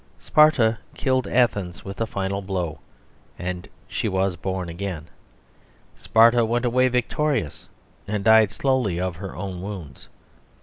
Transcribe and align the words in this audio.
Sparta 0.19 0.79
killed 0.95 1.27
Athens 1.27 1.85
with 1.85 2.01
a 2.01 2.07
final 2.07 2.41
blow, 2.41 2.79
and 3.37 3.67
she 3.87 4.09
was 4.09 4.35
born 4.35 4.67
again. 4.67 5.07
Sparta 5.95 6.43
went 6.43 6.65
away 6.65 6.87
victorious, 6.87 7.67
and 8.07 8.23
died 8.23 8.49
slowly 8.51 8.99
of 8.99 9.17
her 9.17 9.35
own 9.35 9.61
wounds. 9.61 10.09